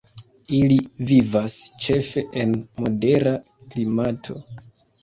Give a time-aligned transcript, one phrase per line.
[0.59, 0.77] Ili
[1.11, 3.39] vivas ĉefe en modera
[3.71, 4.43] klimato.